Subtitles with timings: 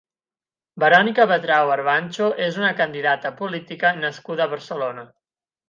[0.83, 5.09] Verònica Bretau Barbancho és una candidata política nascuda a Barcelona.